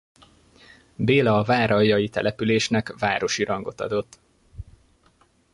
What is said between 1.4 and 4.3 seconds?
váraljai településnek városi rangot adott.